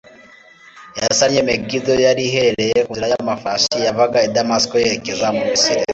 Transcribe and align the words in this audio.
yasannye 0.99 1.39
megido 1.49 1.93
yari 2.05 2.21
iherereye 2.29 2.77
ku 2.85 2.91
nzira 2.93 3.07
y'amafarashi 3.13 3.77
yavaga 3.85 4.17
i 4.27 4.29
damasiko 4.35 4.73
yerekeza 4.83 5.27
mu 5.35 5.41
misiri 5.49 5.83